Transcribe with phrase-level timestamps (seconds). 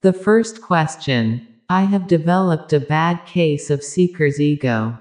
[0.00, 4.96] The first question I have developed a bad case of seeker's ego.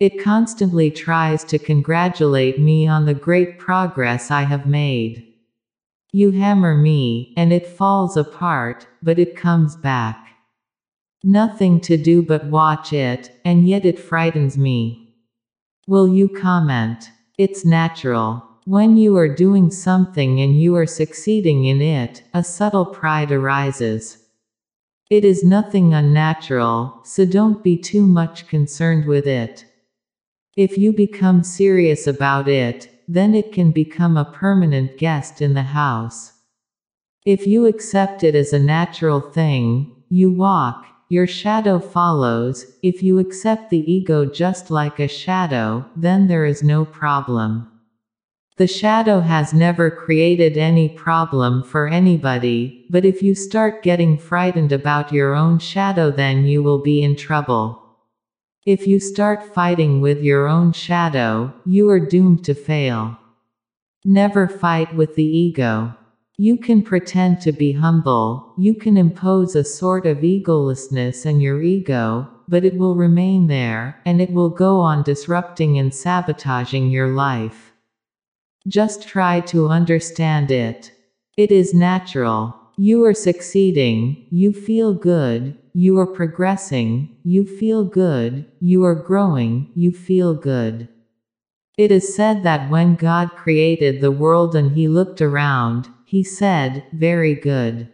[0.00, 5.32] It constantly tries to congratulate me on the great progress I have made.
[6.12, 10.26] You hammer me, and it falls apart, but it comes back.
[11.22, 15.14] Nothing to do but watch it, and yet it frightens me.
[15.86, 17.10] Will you comment?
[17.38, 18.49] It's natural.
[18.66, 24.18] When you are doing something and you are succeeding in it, a subtle pride arises.
[25.10, 29.64] It is nothing unnatural, so don't be too much concerned with it.
[30.56, 35.62] If you become serious about it, then it can become a permanent guest in the
[35.62, 36.32] house.
[37.24, 42.66] If you accept it as a natural thing, you walk, your shadow follows.
[42.82, 47.66] If you accept the ego just like a shadow, then there is no problem.
[48.60, 54.70] The shadow has never created any problem for anybody, but if you start getting frightened
[54.70, 57.82] about your own shadow, then you will be in trouble.
[58.66, 63.16] If you start fighting with your own shadow, you are doomed to fail.
[64.04, 65.94] Never fight with the ego.
[66.36, 71.62] You can pretend to be humble, you can impose a sort of egolessness and your
[71.62, 77.08] ego, but it will remain there, and it will go on disrupting and sabotaging your
[77.08, 77.69] life.
[78.68, 80.92] Just try to understand it.
[81.36, 82.54] It is natural.
[82.76, 89.70] You are succeeding, you feel good, you are progressing, you feel good, you are growing,
[89.74, 90.88] you feel good.
[91.78, 96.84] It is said that when God created the world and he looked around, he said,
[96.92, 97.88] Very good.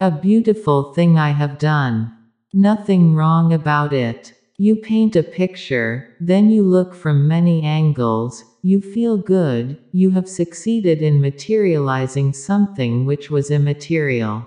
[0.00, 2.12] A beautiful thing I have done.
[2.52, 4.32] Nothing wrong about it.
[4.56, 10.28] You paint a picture, then you look from many angles, you feel good, you have
[10.28, 14.46] succeeded in materializing something which was immaterial.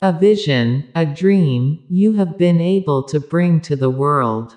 [0.00, 4.56] A vision, a dream, you have been able to bring to the world.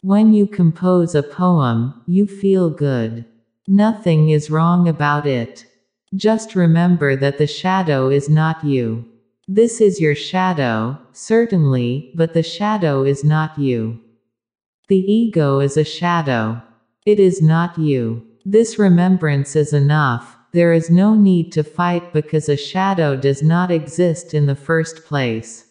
[0.00, 3.26] When you compose a poem, you feel good.
[3.68, 5.66] Nothing is wrong about it.
[6.14, 9.04] Just remember that the shadow is not you.
[9.48, 14.00] This is your shadow, certainly, but the shadow is not you.
[14.88, 16.60] The ego is a shadow.
[17.04, 18.26] It is not you.
[18.44, 23.70] This remembrance is enough, there is no need to fight because a shadow does not
[23.70, 25.66] exist in the first place.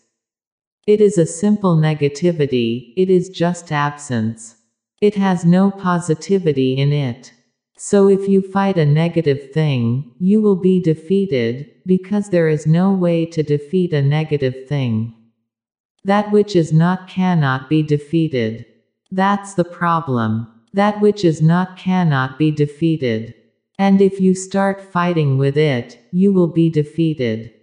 [0.87, 4.55] It is a simple negativity, it is just absence.
[5.01, 7.33] It has no positivity in it.
[7.77, 12.93] So if you fight a negative thing, you will be defeated, because there is no
[12.93, 15.13] way to defeat a negative thing.
[16.05, 18.65] That which is not cannot be defeated.
[19.11, 20.47] That's the problem.
[20.73, 23.33] That which is not cannot be defeated.
[23.77, 27.53] And if you start fighting with it, you will be defeated.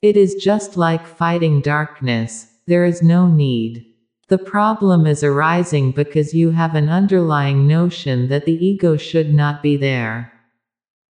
[0.00, 3.84] It is just like fighting darkness, there is no need.
[4.28, 9.62] The problem is arising because you have an underlying notion that the ego should not
[9.62, 10.32] be there.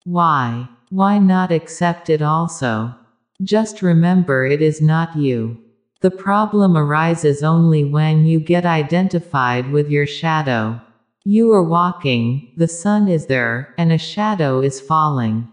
[0.03, 0.68] Why?
[0.90, 2.94] Why not accept it also?
[3.42, 5.58] Just remember it is not you.
[6.02, 10.81] The problem arises only when you get identified with your shadow.
[11.24, 15.48] You are walking, the sun is there, and a shadow is falling.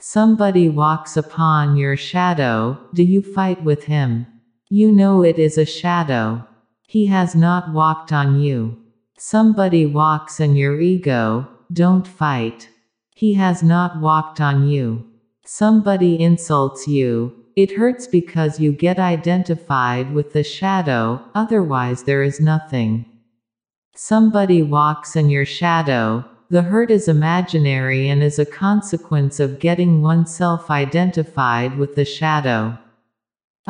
[0.00, 4.26] Somebody walks upon your shadow, do you fight with him?
[4.70, 6.47] You know it is a shadow.
[6.88, 8.78] He has not walked on you.
[9.18, 12.70] Somebody walks in your ego, don't fight.
[13.14, 15.04] He has not walked on you.
[15.44, 22.40] Somebody insults you, it hurts because you get identified with the shadow, otherwise, there is
[22.40, 23.04] nothing.
[23.94, 30.00] Somebody walks in your shadow, the hurt is imaginary and is a consequence of getting
[30.00, 32.78] oneself identified with the shadow.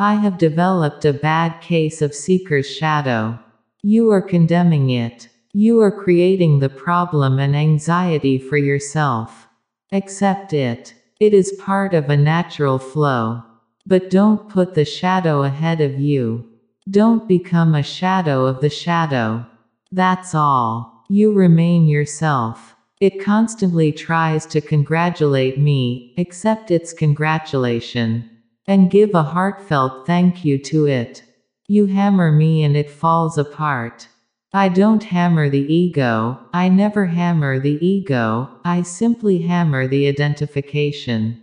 [0.01, 3.37] I have developed a bad case of seeker's shadow.
[3.83, 5.27] You are condemning it.
[5.51, 9.49] You are creating the problem and anxiety for yourself.
[9.91, 10.93] Accept it.
[11.19, 13.43] It is part of a natural flow.
[13.85, 16.47] But don't put the shadow ahead of you.
[16.89, 19.45] Don't become a shadow of the shadow.
[19.91, 21.03] That's all.
[21.09, 22.73] You remain yourself.
[23.01, 28.28] It constantly tries to congratulate me, accept its congratulation
[28.69, 31.23] and give a heartfelt thank you to it.
[31.67, 34.07] You hammer me and it falls apart.
[34.53, 41.41] I don't hammer the ego, I never hammer the ego, I simply hammer the identification.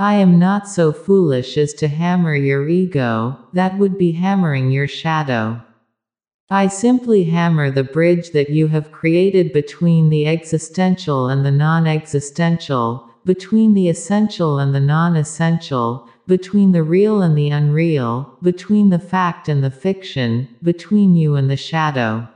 [0.00, 4.88] I am not so foolish as to hammer your ego, that would be hammering your
[4.88, 5.62] shadow.
[6.50, 11.86] I simply hammer the bridge that you have created between the existential and the non
[11.86, 18.90] existential, between the essential and the non essential, between the real and the unreal, between
[18.90, 22.28] the fact and the fiction, between you and the shadow.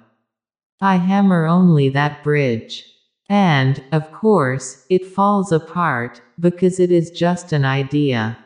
[0.81, 2.85] I hammer only that bridge.
[3.29, 8.39] And, of course, it falls apart, because it is just an idea.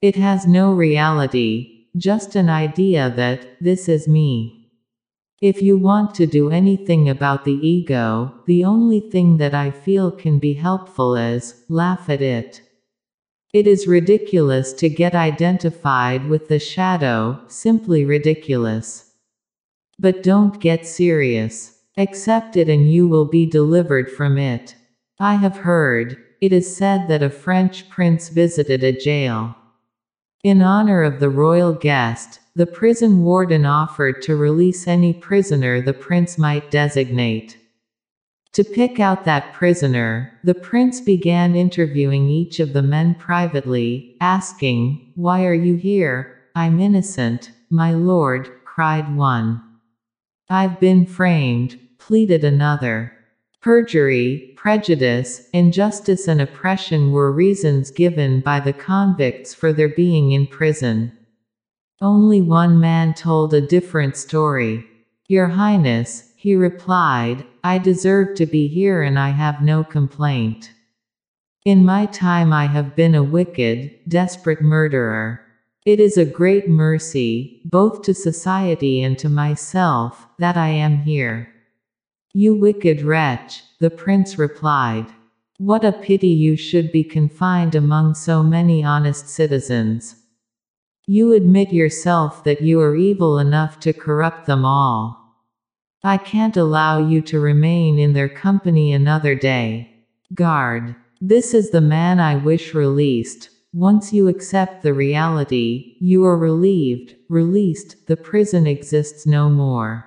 [0.00, 4.70] It has no reality, just an idea that, this is me.
[5.40, 10.10] If you want to do anything about the ego, the only thing that I feel
[10.10, 12.62] can be helpful is, laugh at it.
[13.52, 19.12] It is ridiculous to get identified with the shadow, simply ridiculous.
[19.98, 21.78] But don't get serious.
[21.98, 24.74] Accept it and you will be delivered from it.
[25.20, 29.54] I have heard, it is said that a French prince visited a jail.
[30.42, 35.92] In honor of the royal guest, the prison warden offered to release any prisoner the
[35.92, 37.58] prince might designate.
[38.52, 45.12] To pick out that prisoner, the prince began interviewing each of the men privately, asking,
[45.14, 46.38] Why are you here?
[46.54, 49.62] I'm innocent, my lord, cried one.
[50.50, 53.12] I've been framed, pleaded another.
[53.62, 60.46] Perjury, prejudice, injustice, and oppression were reasons given by the convicts for their being in
[60.46, 61.12] prison.
[62.02, 64.84] Only one man told a different story.
[65.28, 70.72] Your Highness, he replied, I deserve to be here and I have no complaint.
[71.64, 75.40] In my time I have been a wicked, desperate murderer.
[75.86, 81.46] It is a great mercy, both to society and to myself, that I am here.
[82.34, 85.06] You wicked wretch, the prince replied.
[85.58, 90.16] What a pity you should be confined among so many honest citizens.
[91.06, 95.21] You admit yourself that you are evil enough to corrupt them all.
[96.04, 100.04] I can't allow you to remain in their company another day.
[100.34, 100.96] Guard.
[101.20, 107.14] This is the man I wish released, once you accept the reality, you are relieved,
[107.30, 110.04] released, the prison exists no more.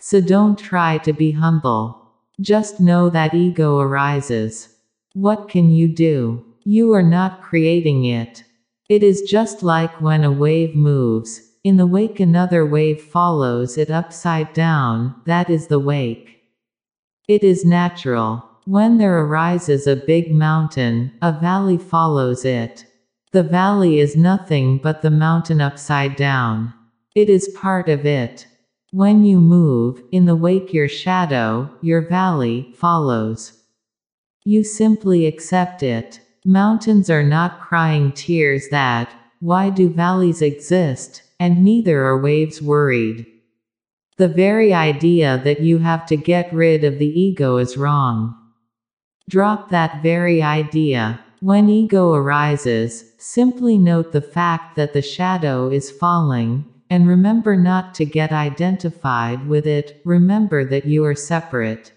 [0.00, 2.10] So don't try to be humble.
[2.40, 4.76] Just know that ego arises.
[5.12, 6.42] What can you do?
[6.64, 8.44] You are not creating it.
[8.88, 11.49] It is just like when a wave moves.
[11.62, 16.38] In the wake, another wave follows it upside down, that is the wake.
[17.28, 18.42] It is natural.
[18.64, 22.86] When there arises a big mountain, a valley follows it.
[23.32, 26.72] The valley is nothing but the mountain upside down.
[27.14, 28.46] It is part of it.
[28.90, 33.52] When you move, in the wake your shadow, your valley, follows.
[34.44, 36.20] You simply accept it.
[36.46, 43.26] Mountains are not crying tears that, why do valleys exist, and neither are waves worried.
[44.18, 48.36] The very idea that you have to get rid of the ego is wrong.
[49.28, 51.24] Drop that very idea.
[51.40, 57.94] When ego arises, simply note the fact that the shadow is falling, and remember not
[57.94, 61.92] to get identified with it, remember that you are separate.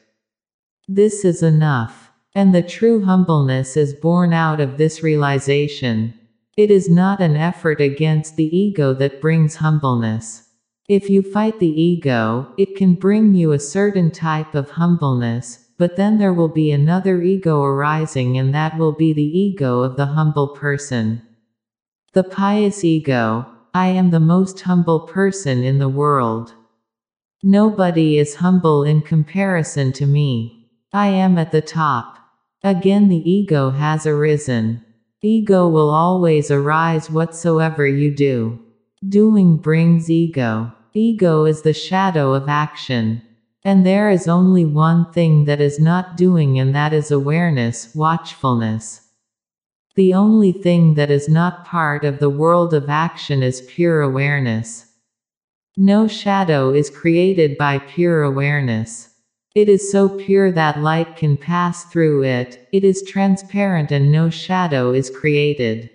[0.88, 2.12] This is enough.
[2.36, 6.14] And the true humbleness is born out of this realization.
[6.56, 10.50] It is not an effort against the ego that brings humbleness.
[10.88, 15.96] If you fight the ego, it can bring you a certain type of humbleness, but
[15.96, 20.06] then there will be another ego arising, and that will be the ego of the
[20.06, 21.24] humble person.
[22.14, 26.54] The pious ego I am the most humble person in the world.
[27.42, 30.70] Nobody is humble in comparison to me.
[30.94, 32.20] I am at the top.
[32.64, 34.86] Again, the ego has arisen.
[35.26, 38.60] Ego will always arise whatsoever you do.
[39.08, 40.70] Doing brings ego.
[40.94, 43.22] Ego is the shadow of action.
[43.64, 49.00] And there is only one thing that is not doing, and that is awareness, watchfulness.
[49.96, 54.92] The only thing that is not part of the world of action is pure awareness.
[55.78, 59.13] No shadow is created by pure awareness.
[59.56, 64.32] It is so pure that light can pass through it, it is transparent and no
[64.32, 65.92] shadow is created.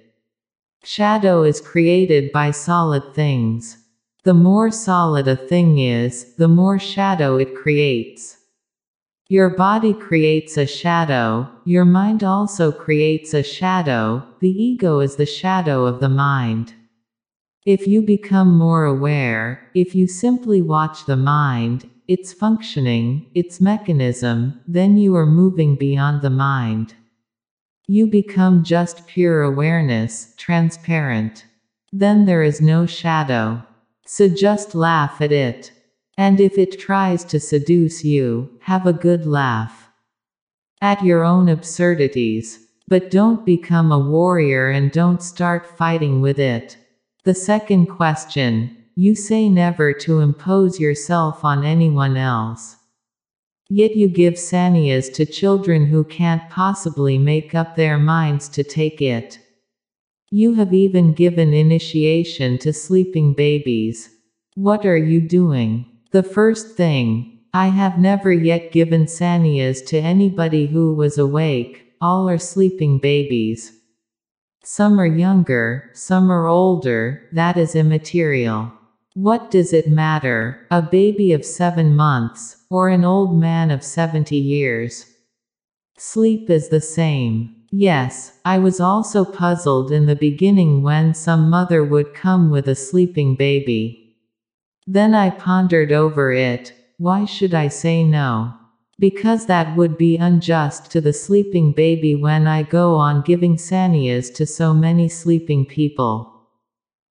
[0.85, 3.79] Shadow is created by solid things.
[4.23, 8.37] The more solid a thing is, the more shadow it creates.
[9.29, 15.27] Your body creates a shadow, your mind also creates a shadow, the ego is the
[15.27, 16.75] shadow of the mind.
[17.67, 24.61] If you become more aware, if you simply watch the mind, its functioning, its mechanism,
[24.67, 26.95] then you are moving beyond the mind.
[27.87, 31.45] You become just pure awareness, transparent.
[31.93, 33.63] Then there is no shadow.
[34.07, 35.71] So just laugh at it.
[36.17, 39.91] And if it tries to seduce you, have a good laugh.
[40.81, 42.59] At your own absurdities.
[42.89, 46.79] But don't become a warrior and don't start fighting with it.
[47.25, 52.75] The second question you say never to impose yourself on anyone else.
[53.71, 59.01] Yet you give sannyas to children who can't possibly make up their minds to take
[59.01, 59.39] it.
[60.33, 64.11] You have even given initiation to sleeping babies.
[64.57, 65.87] What are you doing?
[66.11, 72.29] The first thing, I have never yet given sannyas to anybody who was awake, all
[72.29, 73.71] are sleeping babies.
[74.65, 78.73] Some are younger, some are older, that is immaterial.
[79.21, 84.37] What does it matter, a baby of seven months, or an old man of 70
[84.37, 85.07] years?
[85.97, 87.53] Sleep is the same.
[87.73, 92.77] Yes, I was also puzzled in the beginning when some mother would come with a
[92.77, 94.15] sleeping baby.
[94.87, 98.55] Then I pondered over it, why should I say no?
[99.01, 104.33] Because that would be unjust to the sleeping baby when I go on giving sannyas
[104.35, 106.38] to so many sleeping people.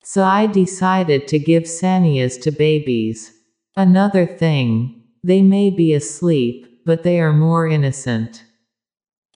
[0.09, 3.33] So I decided to give sannyas to babies.
[3.75, 8.45] Another thing, they may be asleep, but they are more innocent.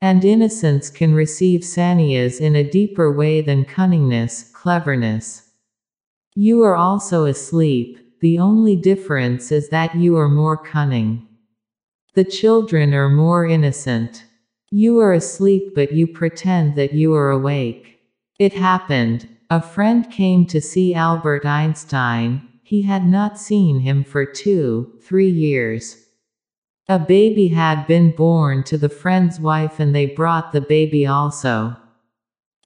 [0.02, 5.52] And innocence can receive sannyas in a deeper way than cunningness, cleverness.
[6.36, 11.28] You are also asleep, the only difference is that you are more cunning.
[12.14, 14.24] The children are more innocent.
[14.70, 18.00] You are asleep but you pretend that you are awake.
[18.40, 24.26] It happened, a friend came to see Albert Einstein, he had not seen him for
[24.26, 25.98] two, three years.
[26.88, 31.76] A baby had been born to the friend's wife and they brought the baby also.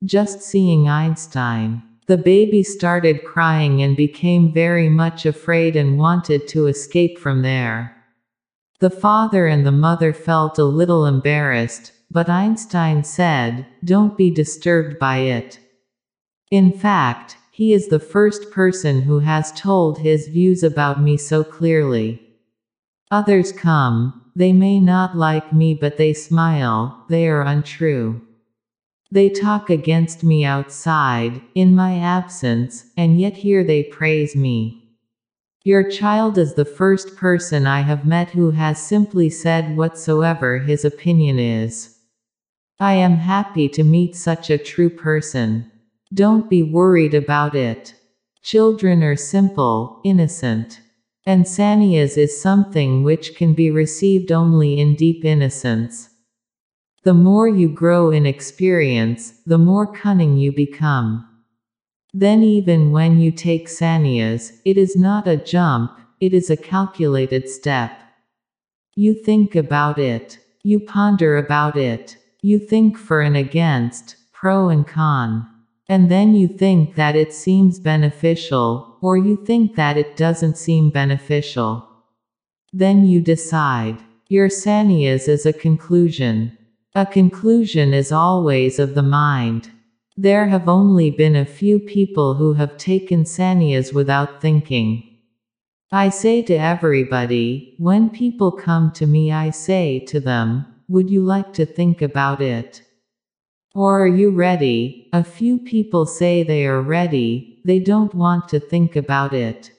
[0.03, 1.81] Just seeing Einstein.
[2.05, 7.95] The baby started crying and became very much afraid and wanted to escape from there.
[8.79, 14.99] The father and the mother felt a little embarrassed, but Einstein said, Don't be disturbed
[14.99, 15.59] by it.
[16.51, 21.43] In fact, he is the first person who has told his views about me so
[21.43, 22.21] clearly.
[23.11, 28.21] Others come, they may not like me but they smile, they are untrue.
[29.11, 34.85] They talk against me outside, in my absence, and yet here they praise me.
[35.63, 40.83] Your child is the first person I have met who has simply said whatsoever his
[40.83, 41.97] opinion is.
[42.79, 45.71] I am happy to meet such a true person.
[46.13, 47.95] Don't be worried about it.
[48.43, 50.79] Children are simple, innocent.
[51.25, 56.09] And sannyas is something which can be received only in deep innocence.
[57.03, 61.27] The more you grow in experience, the more cunning you become.
[62.13, 67.49] Then, even when you take sannyas, it is not a jump, it is a calculated
[67.49, 67.99] step.
[68.95, 70.39] You think about it.
[70.63, 72.17] You ponder about it.
[72.41, 75.47] You think for and against, pro and con.
[75.87, 80.89] And then you think that it seems beneficial, or you think that it doesn't seem
[80.89, 81.87] beneficial.
[82.73, 83.99] Then you decide.
[84.27, 86.57] Your sannyas is a conclusion.
[86.95, 89.69] A conclusion is always of the mind.
[90.17, 95.03] There have only been a few people who have taken sannyas without thinking.
[95.91, 101.21] I say to everybody, when people come to me, I say to them, Would you
[101.21, 102.81] like to think about it?
[103.75, 105.09] Or are you ready?
[105.11, 109.71] A few people say they are ready, they don't want to think about it.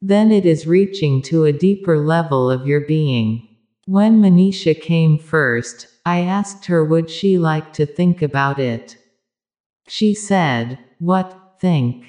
[0.00, 3.46] Then it is reaching to a deeper level of your being.
[3.84, 8.96] When Manisha came first, I asked her would she like to think about it.
[9.86, 12.06] She said, What, think?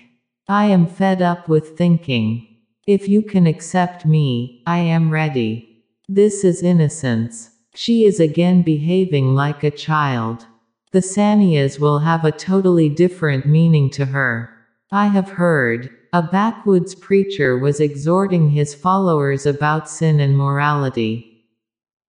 [0.47, 2.47] I am fed up with thinking.
[2.87, 5.83] If you can accept me, I am ready.
[6.07, 7.49] This is innocence.
[7.75, 10.45] She is again behaving like a child.
[10.93, 14.51] The sannyas will have a totally different meaning to her.
[14.91, 21.47] I have heard, a backwoods preacher was exhorting his followers about sin and morality.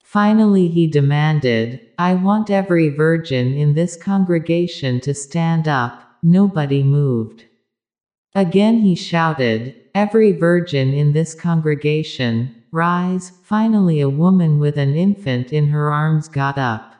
[0.03, 6.03] Finally, he demanded, I want every virgin in this congregation to stand up.
[6.21, 7.45] Nobody moved.
[8.35, 13.31] Again he shouted, Every virgin in this congregation, rise.
[13.45, 16.92] Finally, a woman with an infant in her arms got up.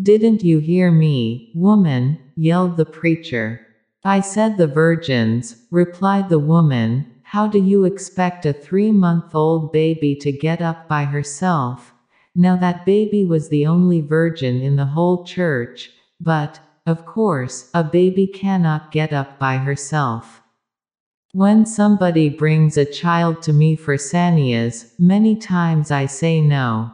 [0.00, 2.18] Didn't you hear me, woman?
[2.36, 3.66] yelled the preacher.
[4.04, 7.06] I said the virgins, replied the woman.
[7.22, 11.92] How do you expect a three month old baby to get up by herself?
[12.34, 17.84] Now that baby was the only virgin in the whole church, but, of course, a
[17.84, 20.40] baby cannot get up by herself.
[21.32, 26.92] When somebody brings a child to me for sannyas, many times I say no.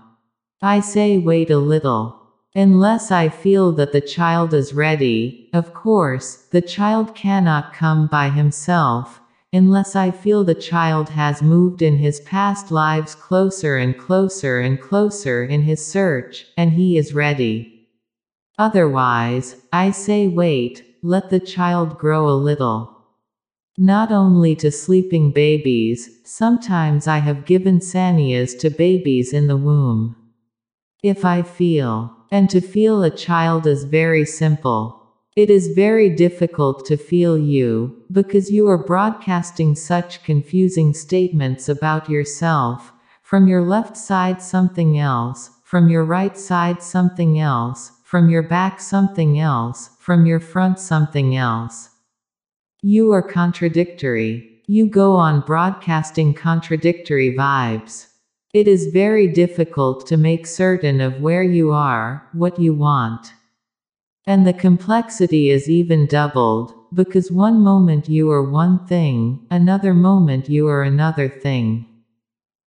[0.60, 2.25] I say wait a little.
[2.56, 8.30] Unless I feel that the child is ready, of course, the child cannot come by
[8.30, 9.20] himself,
[9.52, 14.80] unless I feel the child has moved in his past lives closer and closer and
[14.80, 17.90] closer in his search, and he is ready.
[18.58, 22.90] Otherwise, I say wait, let the child grow a little.
[23.76, 30.16] Not only to sleeping babies, sometimes I have given sannyas to babies in the womb.
[31.02, 35.02] If I feel, and to feel a child is very simple.
[35.36, 42.08] It is very difficult to feel you, because you are broadcasting such confusing statements about
[42.08, 42.92] yourself.
[43.22, 48.80] From your left side, something else, from your right side, something else, from your back,
[48.80, 51.90] something else, from your front, something else.
[52.82, 54.62] You are contradictory.
[54.68, 58.06] You go on broadcasting contradictory vibes.
[58.56, 63.34] It is very difficult to make certain of where you are, what you want.
[64.26, 70.48] And the complexity is even doubled, because one moment you are one thing, another moment
[70.48, 71.84] you are another thing.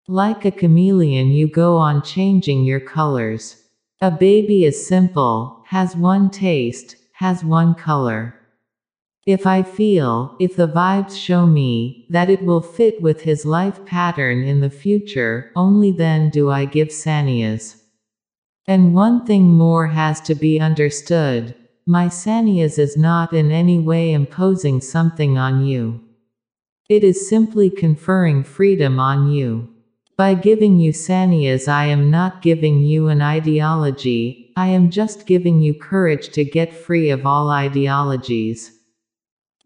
[0.06, 3.56] Like a chameleon, you go on changing your colors.
[4.00, 8.39] A baby is simple, has one taste, has one color.
[9.26, 13.84] If I feel, if the vibes show me, that it will fit with his life
[13.84, 17.82] pattern in the future, only then do I give sannyas.
[18.66, 21.54] And one thing more has to be understood.
[21.86, 26.00] My sannyas is not in any way imposing something on you.
[26.88, 29.68] It is simply conferring freedom on you.
[30.16, 35.60] By giving you sannyas, I am not giving you an ideology, I am just giving
[35.60, 38.79] you courage to get free of all ideologies.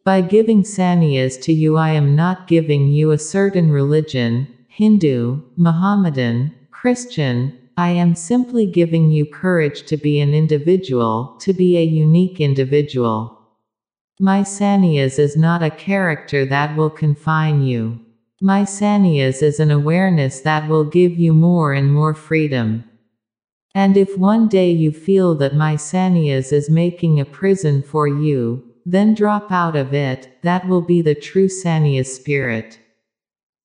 [0.04, 6.52] By giving sannyas to you, I am not giving you a certain religion, Hindu, Mohammedan,
[6.70, 12.38] Christian, I am simply giving you courage to be an individual, to be a unique
[12.38, 13.38] individual.
[14.20, 17.98] My sannyas is not a character that will confine you.
[18.42, 22.84] My sannyas is an awareness that will give you more and more freedom.
[23.74, 28.73] And if one day you feel that my sannyas is making a prison for you,
[28.84, 32.78] then drop out of it, that will be the true sannyas spirit.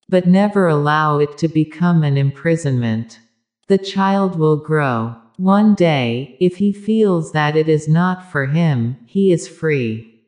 [0.08, 3.20] But never allow it to become an imprisonment.
[3.68, 5.16] The child will grow.
[5.38, 10.26] One day, if he feels that it is not for him, he is free.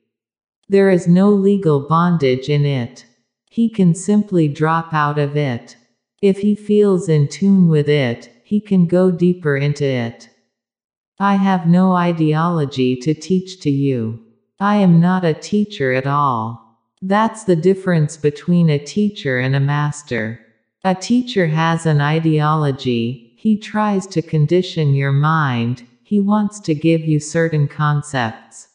[0.69, 3.06] There is no legal bondage in it.
[3.49, 5.75] He can simply drop out of it.
[6.21, 10.30] If he feels in tune with it, he can go deeper into it.
[11.19, 14.31] I have no ideology to teach to you.
[14.62, 16.78] I am not a teacher at all.
[17.02, 20.39] That's the difference between a teacher and a master.
[20.84, 27.02] A teacher has an ideology, he tries to condition your mind, he wants to give
[27.02, 28.67] you certain concepts.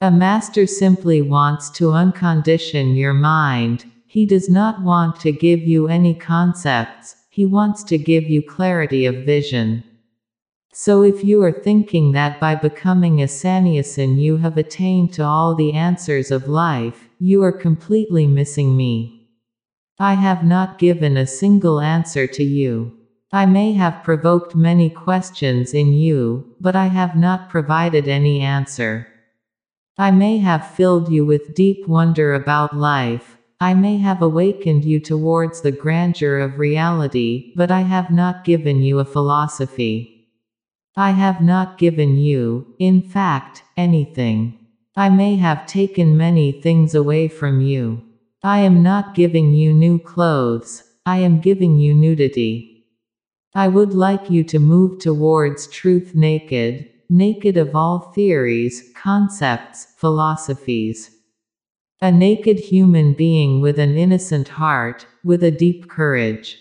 [0.00, 5.88] A master simply wants to uncondition your mind, he does not want to give you
[5.88, 9.82] any concepts, he wants to give you clarity of vision.
[10.74, 15.54] So if you are thinking that by becoming a sannyasin you have attained to all
[15.54, 19.28] the answers of life, you are completely missing me.
[19.98, 22.96] I have not given a single answer to you.
[23.30, 29.06] I may have provoked many questions in you, but I have not provided any answer.
[29.98, 34.98] I may have filled you with deep wonder about life, I may have awakened you
[34.98, 40.11] towards the grandeur of reality, but I have not given you a philosophy.
[40.96, 44.58] I have not given you, in fact, anything.
[44.94, 48.02] I may have taken many things away from you.
[48.42, 52.84] I am not giving you new clothes, I am giving you nudity.
[53.54, 61.10] I would like you to move towards truth naked, naked of all theories, concepts, philosophies.
[62.02, 66.58] A naked human being with an innocent heart, with a deep courage.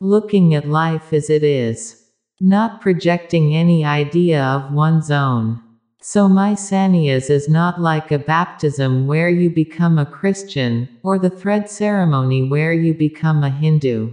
[0.00, 2.05] Looking at life as it is.
[2.40, 5.62] Not projecting any idea of one's own.
[6.02, 11.30] So my sannyas is not like a baptism where you become a Christian, or the
[11.30, 14.12] thread ceremony where you become a Hindu.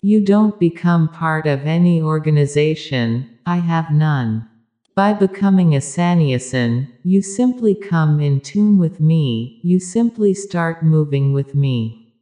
[0.00, 4.48] You don't become part of any organization, I have none.
[4.94, 11.32] By becoming a sannyasin, you simply come in tune with me, you simply start moving
[11.32, 12.14] with me.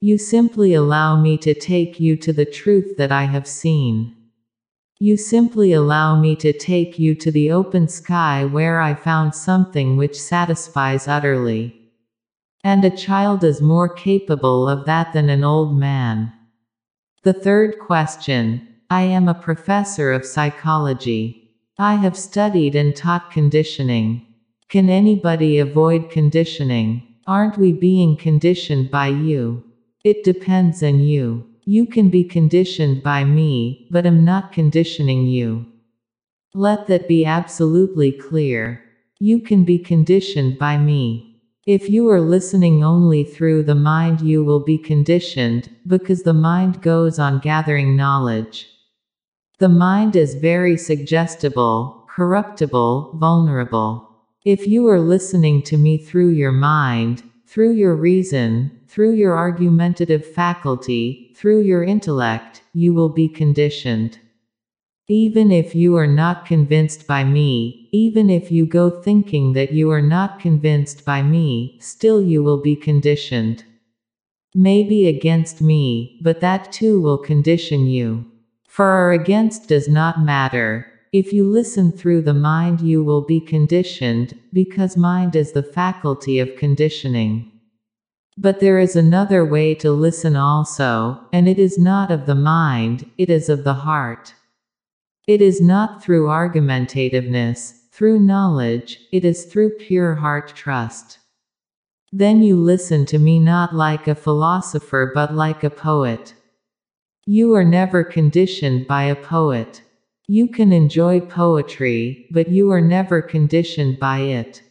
[0.00, 4.16] You simply allow me to take you to the truth that I have seen.
[5.02, 9.96] You simply allow me to take you to the open sky where I found something
[9.96, 11.74] which satisfies utterly.
[12.62, 16.34] And a child is more capable of that than an old man.
[17.22, 21.54] The third question I am a professor of psychology.
[21.78, 24.26] I have studied and taught conditioning.
[24.68, 27.16] Can anybody avoid conditioning?
[27.26, 29.64] Aren't we being conditioned by you?
[30.04, 31.49] It depends on you.
[31.72, 35.66] You can be conditioned by me, but I'm not conditioning you.
[36.52, 38.82] Let that be absolutely clear.
[39.20, 41.40] You can be conditioned by me.
[41.68, 46.82] If you are listening only through the mind, you will be conditioned, because the mind
[46.82, 48.66] goes on gathering knowledge.
[49.60, 54.08] The mind is very suggestible, corruptible, vulnerable.
[54.44, 60.24] If you are listening to me through your mind, through your reason, through your argumentative
[60.24, 64.20] faculty, through your intellect, you will be conditioned.
[65.08, 69.90] Even if you are not convinced by me, even if you go thinking that you
[69.90, 73.64] are not convinced by me, still you will be conditioned.
[74.54, 78.26] Maybe against me, but that too will condition you.
[78.68, 80.86] For or against does not matter.
[81.12, 86.38] If you listen through the mind, you will be conditioned, because mind is the faculty
[86.38, 87.50] of conditioning.
[88.38, 93.10] But there is another way to listen also, and it is not of the mind,
[93.18, 94.34] it is of the heart.
[95.26, 101.18] It is not through argumentativeness, through knowledge, it is through pure heart trust.
[102.12, 106.34] Then you listen to me not like a philosopher but like a poet.
[107.26, 109.82] You are never conditioned by a poet.
[110.32, 114.62] You can enjoy poetry, but you are never conditioned by it.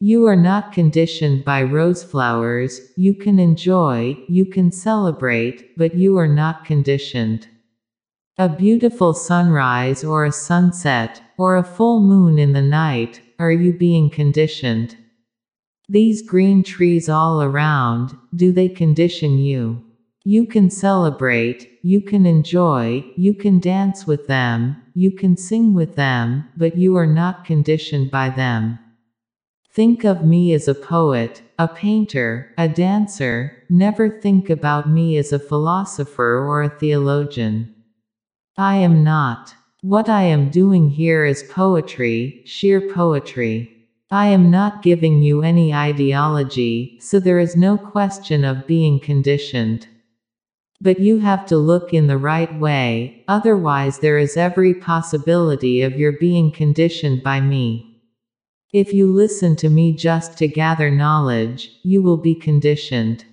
[0.00, 6.18] You are not conditioned by rose flowers, you can enjoy, you can celebrate, but you
[6.18, 7.48] are not conditioned.
[8.36, 13.72] A beautiful sunrise or a sunset, or a full moon in the night, are you
[13.72, 14.94] being conditioned?
[15.88, 19.85] These green trees all around, do they condition you?
[20.28, 25.94] You can celebrate, you can enjoy, you can dance with them, you can sing with
[25.94, 28.80] them, but you are not conditioned by them.
[29.72, 35.32] Think of me as a poet, a painter, a dancer, never think about me as
[35.32, 37.72] a philosopher or a theologian.
[38.58, 39.54] I am not.
[39.82, 43.70] What I am doing here is poetry, sheer poetry.
[44.10, 49.86] I am not giving you any ideology, so there is no question of being conditioned.
[50.80, 55.98] But you have to look in the right way, otherwise, there is every possibility of
[55.98, 58.02] your being conditioned by me.
[58.72, 63.24] If you listen to me just to gather knowledge, you will be conditioned.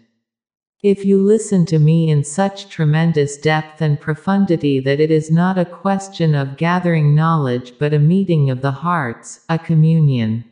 [0.83, 5.57] If you listen to me in such tremendous depth and profundity that it is not
[5.57, 10.43] a question of gathering knowledge but a meeting of the hearts, a communion.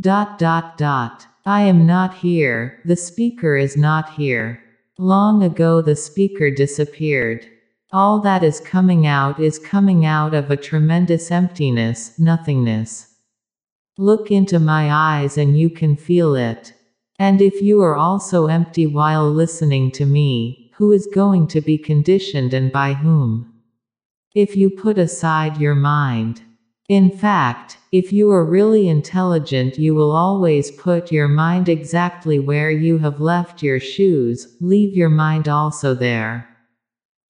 [0.00, 1.26] Dot dot dot.
[1.46, 4.63] I am not here, the speaker is not here.
[4.98, 7.46] Long ago the speaker disappeared.
[7.92, 13.16] All that is coming out is coming out of a tremendous emptiness, nothingness.
[13.98, 16.74] Look into my eyes and you can feel it.
[17.18, 21.76] And if you are also empty while listening to me, who is going to be
[21.76, 23.52] conditioned and by whom?
[24.32, 26.42] If you put aside your mind.
[26.88, 32.70] In fact, if you are really intelligent, you will always put your mind exactly where
[32.70, 36.46] you have left your shoes, leave your mind also there.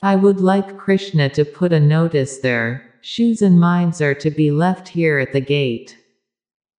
[0.02, 4.50] I would like Krishna to put a notice there shoes and minds are to be
[4.50, 5.98] left here at the gate.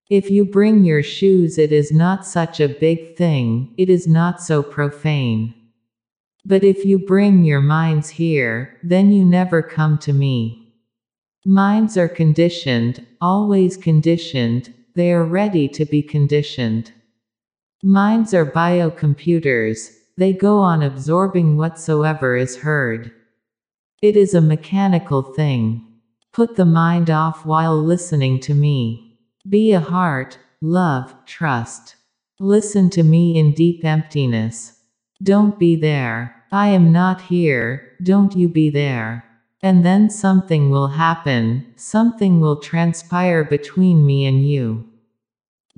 [0.09, 4.41] If you bring your shoes, it is not such a big thing, it is not
[4.41, 5.55] so profane.
[6.47, 10.64] But if you bring your minds here, then you never come to me.
[11.47, 16.93] Minds are conditioned, always conditioned, they are ready to be conditioned.
[17.83, 23.13] Minds are biocomputers, they go on absorbing whatsoever is heard.
[24.01, 25.87] It is a mechanical thing.
[26.33, 29.19] Put the mind off while listening to me.
[29.47, 31.97] Be a heart, love, trust.
[32.41, 34.81] Listen to me in deep emptiness.
[35.23, 36.43] Don't be there.
[36.51, 39.25] I am not here, don't you be there.
[39.65, 44.87] And then something will happen, something will transpire between me and you.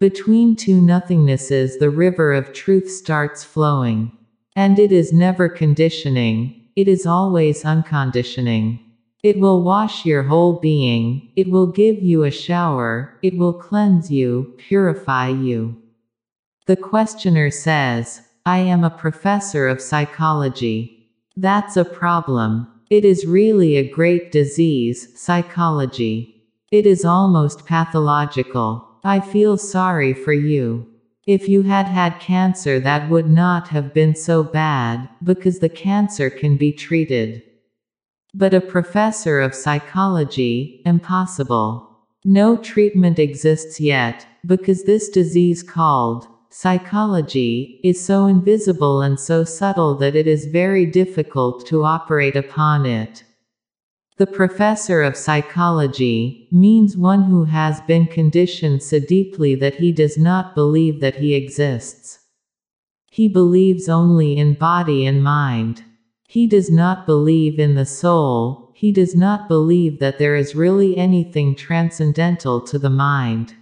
[0.00, 4.10] Between two nothingnesses, the river of truth starts flowing.
[4.56, 8.80] And it is never conditioning, it is always unconditioning.
[9.22, 14.10] It will wash your whole being, it will give you a shower, it will cleanse
[14.10, 15.80] you, purify you.
[16.66, 21.08] The questioner says, I am a professor of psychology.
[21.36, 22.72] That's a problem.
[22.88, 26.44] It is really a great disease, psychology.
[26.70, 28.86] It is almost pathological.
[29.02, 30.86] I feel sorry for you.
[31.26, 36.30] If you had had cancer, that would not have been so bad, because the cancer
[36.30, 37.42] can be treated.
[38.32, 41.90] But a professor of psychology, impossible.
[42.24, 49.94] No treatment exists yet, because this disease called psychology is so invisible and so subtle
[49.94, 53.22] that it is very difficult to operate upon it.
[54.16, 60.16] The professor of psychology means one who has been conditioned so deeply that he does
[60.16, 62.20] not believe that he exists.
[63.10, 65.84] He believes only in body and mind.
[66.26, 70.96] He does not believe in the soul, he does not believe that there is really
[70.96, 73.52] anything transcendental to the mind.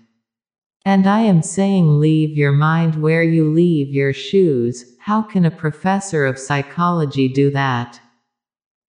[0.87, 5.51] And I am saying leave your mind where you leave your shoes, how can a
[5.51, 8.01] professor of psychology do that?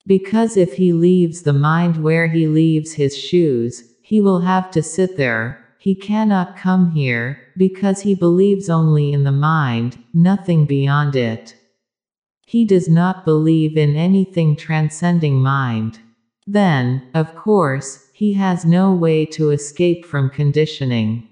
[0.05, 4.83] Because if he leaves the mind where he leaves his shoes, he will have to
[4.83, 11.15] sit there, he cannot come here, because he believes only in the mind, nothing beyond
[11.15, 11.55] it.
[12.45, 15.99] He does not believe in anything transcending mind.
[16.45, 21.27] Then, of course, he has no way to escape from conditioning.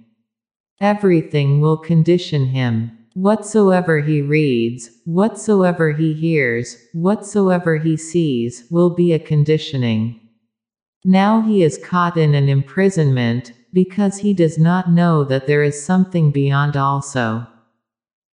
[0.82, 2.98] Everything will condition him.
[3.14, 10.20] Whatsoever he reads, whatsoever he hears, whatsoever he sees, will be a conditioning.
[11.06, 15.84] Now he is caught in an imprisonment, because he does not know that there is
[15.84, 17.46] something beyond also.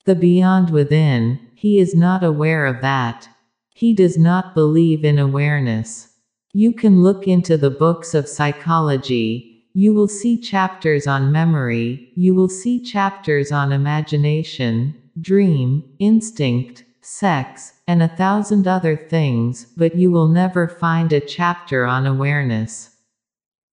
[0.05, 3.29] The beyond within, he is not aware of that.
[3.75, 6.09] He does not believe in awareness.
[6.53, 12.35] You can look into the books of psychology, you will see chapters on memory, you
[12.35, 20.11] will see chapters on imagination, dream, instinct, sex, and a thousand other things, but you
[20.11, 22.97] will never find a chapter on awareness.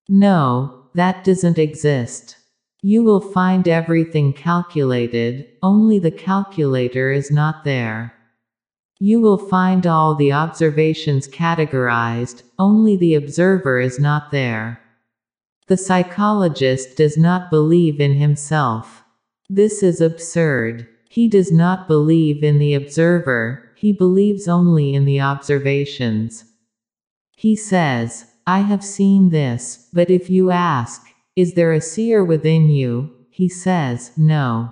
[0.08, 2.38] No, that doesn't exist.
[2.82, 8.14] You will find everything calculated, only the calculator is not there.
[9.00, 14.80] You will find all the observations categorized, only the observer is not there.
[15.68, 19.04] The psychologist does not believe in himself.
[19.50, 20.88] This is absurd.
[21.10, 26.46] He does not believe in the observer, he believes only in the observations.
[27.36, 31.02] He says, I have seen this, but if you ask,
[31.36, 33.12] Is there a seer within you?
[33.30, 34.72] He says, No.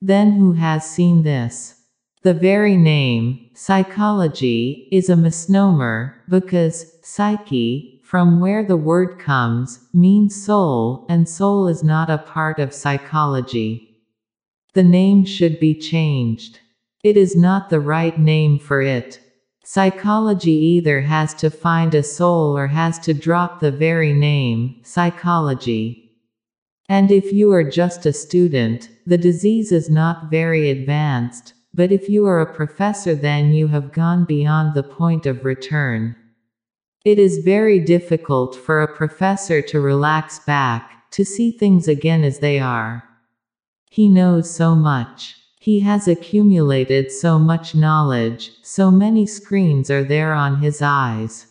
[0.00, 1.82] Then who has seen this?
[2.22, 10.32] The very name, psychology, is a misnomer, because psyche from where the word comes, means
[10.32, 14.00] soul, and soul is not a part of psychology.
[14.74, 16.60] The name should be changed.
[17.02, 19.18] It is not the right name for it.
[19.64, 26.12] Psychology either has to find a soul or has to drop the very name, psychology.
[26.88, 32.08] And if you are just a student, the disease is not very advanced, but if
[32.08, 36.14] you are a professor, then you have gone beyond the point of return.
[37.06, 42.40] It is very difficult for a professor to relax back, to see things again as
[42.40, 43.04] they are.
[43.88, 45.36] He knows so much.
[45.60, 51.46] He has accumulated so much knowledge, so many screens are there on his eyes.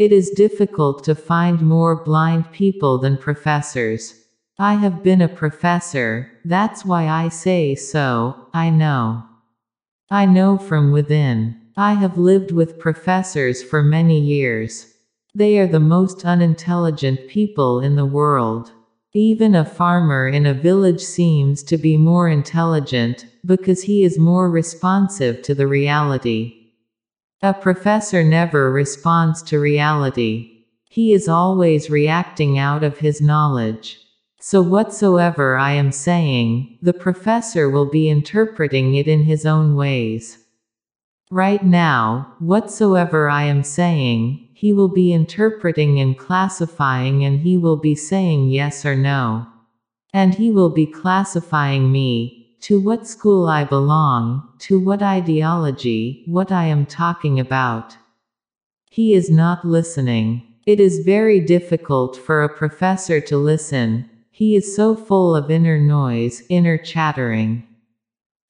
[0.00, 4.20] It is difficult to find more blind people than professors.
[4.58, 9.22] I have been a professor, that's why I say so, I know.
[10.10, 11.65] I know from within.
[11.78, 14.94] I have lived with professors for many years.
[15.34, 18.72] They are the most unintelligent people in the world.
[19.12, 24.50] Even a farmer in a village seems to be more intelligent, because he is more
[24.50, 26.72] responsive to the reality.
[27.42, 30.64] A professor never responds to reality.
[30.88, 33.98] He is always reacting out of his knowledge.
[34.40, 40.38] So, whatsoever I am saying, the professor will be interpreting it in his own ways.
[41.30, 47.76] Right now, whatsoever I am saying, he will be interpreting and classifying, and he will
[47.76, 49.46] be saying yes or no.
[50.14, 56.52] And he will be classifying me, to what school I belong, to what ideology, what
[56.52, 57.96] I am talking about.
[58.90, 60.42] He is not listening.
[60.64, 65.78] It is very difficult for a professor to listen, he is so full of inner
[65.78, 67.66] noise, inner chattering.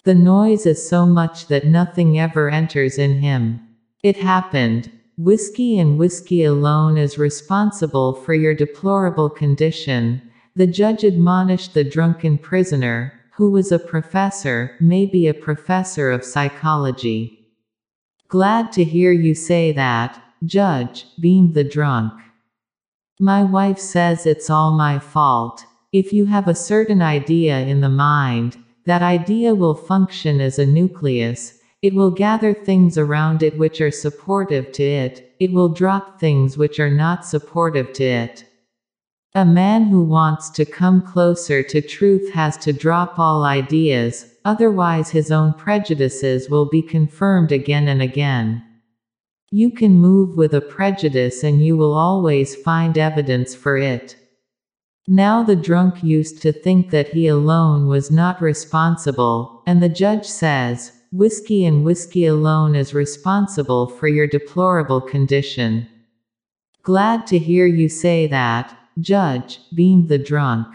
[0.06, 3.58] The noise is so much that nothing ever enters in him.
[4.04, 4.88] It happened.
[5.18, 10.22] Whiskey and whiskey alone is responsible for your deplorable condition.
[10.54, 17.50] The judge admonished the drunken prisoner, who was a professor, maybe a professor of psychology.
[18.28, 22.12] Glad to hear you say that, Judge, beamed the drunk.
[23.18, 25.64] My wife says it's all my fault.
[25.92, 28.56] If you have a certain idea in the mind,
[28.87, 33.90] that idea will function as a nucleus, It will gather things around it which are
[33.90, 38.44] supportive to it, it will drop things which are not supportive to it.
[39.35, 45.11] A man who wants to come closer to truth has to drop all ideas, otherwise,
[45.11, 48.62] his own prejudices will be confirmed again and again.
[49.51, 54.16] You can move with a prejudice and you will always find evidence for it.
[55.08, 60.26] Now the drunk used to think that he alone was not responsible, and the judge
[60.26, 65.86] says, whiskey and whiskey alone is responsible for your deplorable condition.
[66.82, 70.66] Glad to hear you say that, Judge, beamed the drunk.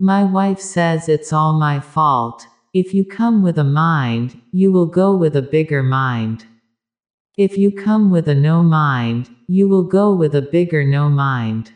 [0.00, 2.46] My wife says it's all my fault.
[2.74, 6.44] If you come with a mind, you will go with a bigger mind.
[7.38, 11.72] If you come with a no mind, you will go with a bigger no mind.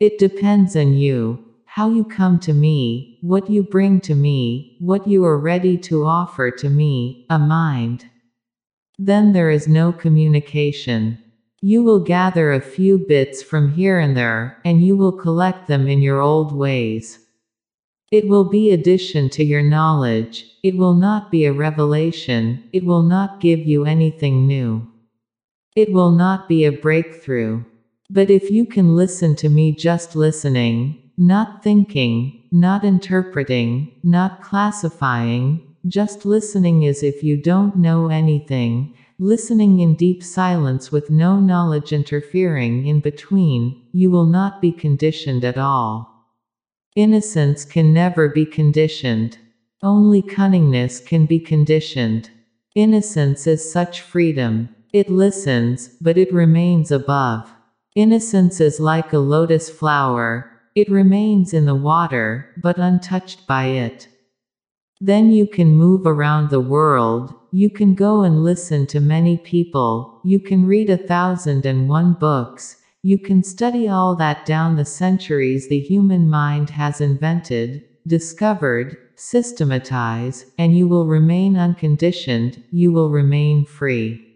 [0.00, 5.08] It depends on you, how you come to me, what you bring to me, what
[5.08, 8.06] you are ready to offer to me, a mind.
[8.96, 11.18] Then there is no communication.
[11.60, 15.88] You will gather a few bits from here and there, and you will collect them
[15.88, 17.18] in your old ways.
[18.12, 23.02] It will be addition to your knowledge, it will not be a revelation, it will
[23.02, 24.86] not give you anything new.
[25.74, 27.64] It will not be a breakthrough.
[28.10, 35.74] But if you can listen to me just listening, not thinking, not interpreting, not classifying,
[35.86, 41.92] just listening as if you don't know anything, listening in deep silence with no knowledge
[41.92, 46.24] interfering in between, you will not be conditioned at all.
[46.96, 49.36] Innocence can never be conditioned.
[49.82, 52.30] Only cunningness can be conditioned.
[52.74, 54.70] Innocence is such freedom.
[54.94, 57.52] It listens, but it remains above.
[57.98, 64.06] Innocence is like a lotus flower, it remains in the water, but untouched by it.
[65.00, 70.20] Then you can move around the world, you can go and listen to many people,
[70.24, 74.84] you can read a thousand and one books, you can study all that down the
[74.84, 83.10] centuries the human mind has invented, discovered, systematize, and you will remain unconditioned, you will
[83.10, 84.27] remain free.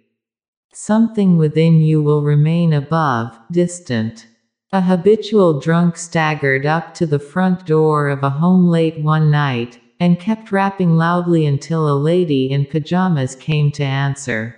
[0.74, 4.26] Something within you will remain above, distant.
[4.72, 9.78] A habitual drunk staggered up to the front door of a home late one night,
[10.00, 14.56] and kept rapping loudly until a lady in pajamas came to answer.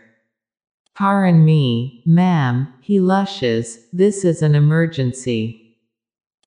[0.94, 5.76] Pardon me, ma'am, he lushes, this is an emergency.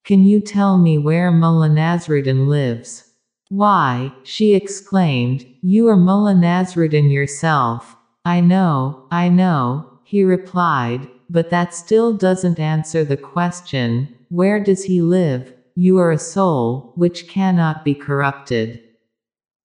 [0.02, 3.12] Can you tell me where Mullah Nasruddin lives?
[3.50, 7.97] Why, she exclaimed, you are Mullah Nasruddin yourself.
[8.24, 14.84] I know, I know, he replied, but that still doesn't answer the question, where does
[14.84, 15.52] he live?
[15.74, 18.80] You are a soul, which cannot be corrupted.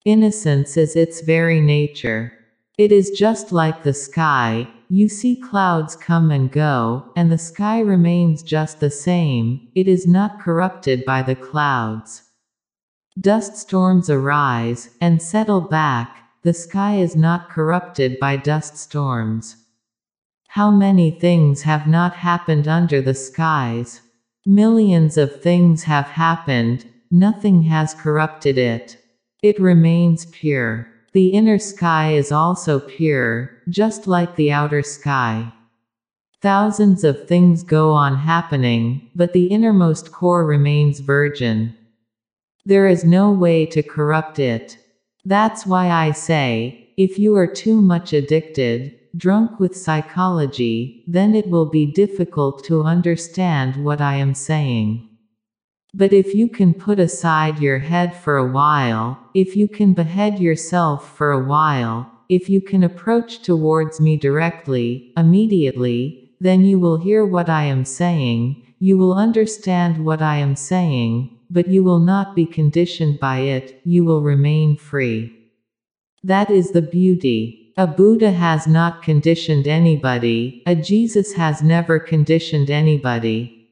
[0.06, 2.34] Innocence is its very nature.
[2.78, 7.80] It is just like the sky, you see clouds come and go, and the sky
[7.80, 12.24] remains just the same, it is not corrupted by the clouds.
[13.20, 19.56] Dust storms arise, and settle back, the sky is not corrupted by dust storms.
[20.50, 24.02] How many things have not happened under the skies?
[24.46, 28.98] Millions of things have happened, nothing has corrupted it.
[29.42, 30.88] It remains pure.
[31.14, 35.54] The inner sky is also pure, just like the outer sky.
[36.42, 41.74] Thousands of things go on happening, but the innermost core remains virgin.
[42.66, 44.78] There is no way to corrupt it.
[45.26, 51.48] That's why I say, if you are too much addicted, drunk with psychology, then it
[51.50, 55.10] will be difficult to understand what I am saying.
[55.94, 60.40] But if you can put aside your head for a while, if you can behead
[60.40, 66.98] yourself for a while, if you can approach towards me directly, immediately, then you will
[66.98, 72.00] hear what I am saying, you will understand what I am saying, but you will
[72.00, 75.32] not be conditioned by it, you will remain free.
[76.24, 77.74] That is the beauty.
[77.78, 83.70] A Buddha has not conditioned anybody, a Jesus has never conditioned anybody.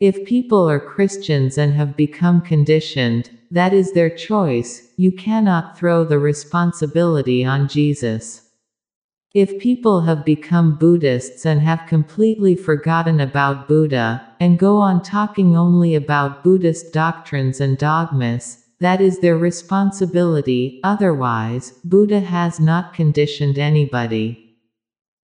[0.00, 6.04] If people are Christians and have become conditioned, that is their choice, you cannot throw
[6.04, 8.41] the responsibility on Jesus.
[9.34, 15.56] If people have become Buddhists and have completely forgotten about Buddha, and go on talking
[15.56, 23.58] only about Buddhist doctrines and dogmas, that is their responsibility, otherwise, Buddha has not conditioned
[23.58, 24.58] anybody.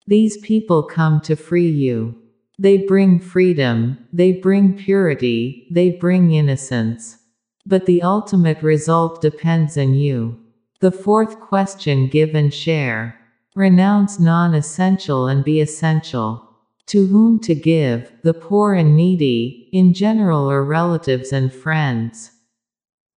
[0.07, 2.17] These people come to free you.
[2.59, 7.19] They bring freedom, they bring purity, they bring innocence.
[7.67, 10.39] But the ultimate result depends on you.
[10.81, 13.18] The fourth question give and share.
[13.59, 16.49] Renounce non essential and be essential.
[16.87, 22.31] To whom to give, the poor and needy, in general or relatives and friends.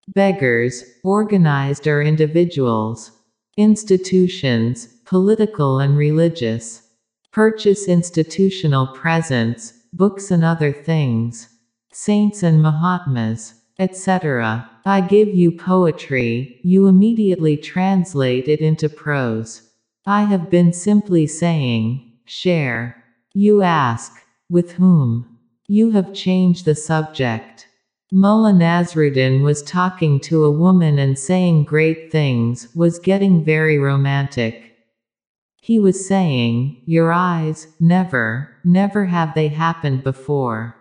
[0.08, 3.12] Beggars, organized or individuals.
[3.56, 6.90] Institutions, political and religious.
[7.32, 11.50] Purchase institutional presents, books and other things.
[11.94, 14.68] Saints and Mahatmas, etc.
[14.88, 19.68] I give you poetry, you immediately translate it into prose.
[20.06, 23.04] I have been simply saying, share.
[23.34, 24.12] You ask,
[24.50, 25.38] with whom?
[25.68, 27.68] You have changed the subject.
[28.12, 34.76] Mullah Nasruddin was talking to a woman and saying great things, was getting very romantic.
[35.62, 40.76] He was saying, Your eyes, never, never have they happened before.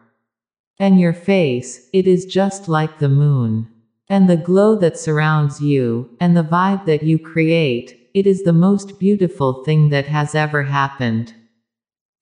[0.79, 3.69] And your face, it is just like the moon.
[4.09, 8.53] And the glow that surrounds you, and the vibe that you create, it is the
[8.53, 11.35] most beautiful thing that has ever happened.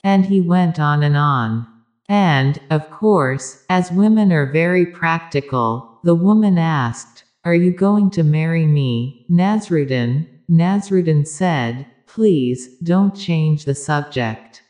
[0.05, 1.67] And he went on and on.
[2.09, 8.23] And, of course, as women are very practical, the woman asked, Are you going to
[8.23, 10.27] marry me, Nasruddin?
[10.51, 14.63] Nasruddin said, Please, don't change the subject.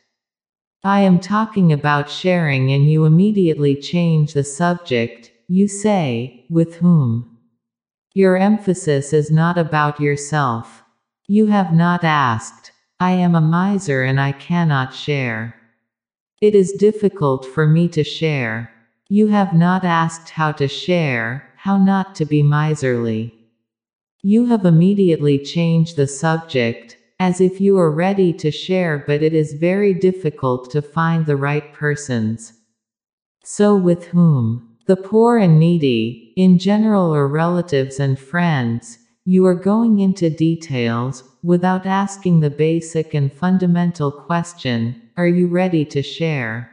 [0.83, 7.37] I am talking about sharing and you immediately change the subject, you say, with whom?
[8.13, 10.83] Your emphasis is not about yourself.
[11.31, 12.71] You have not asked.
[12.99, 15.53] I am a miser and I cannot share.
[16.41, 18.71] It is difficult for me to share.
[19.09, 23.31] You have not asked how to share, how not to be miserly.
[24.23, 29.35] You have immediately changed the subject, as if you are ready to share, but it
[29.35, 32.53] is very difficult to find the right persons.
[33.43, 34.77] So, with whom?
[34.87, 41.23] The poor and needy, in general, or relatives and friends, you are going into details,
[41.43, 46.71] without asking the basic and fundamental question Are you ready to share?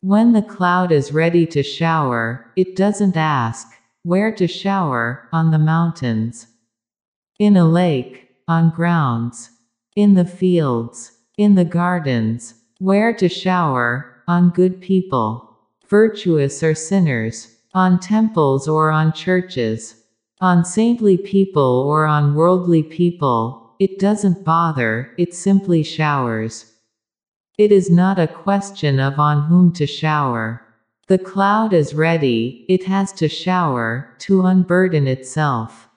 [0.00, 3.66] When the cloud is ready to shower, it doesn't ask,
[4.02, 6.46] Where to shower, on the mountains,
[7.38, 9.50] in a lake, on grounds,
[9.96, 15.58] in the fields, in the gardens, where to shower, on good people,
[15.88, 20.02] virtuous or sinners, on temples or on churches,
[20.40, 26.72] on saintly people or on worldly people, it doesn't bother, it simply showers.
[27.58, 30.62] It is not a question of on whom to shower.
[31.08, 35.88] The cloud is ready, it has to shower, to unburden itself.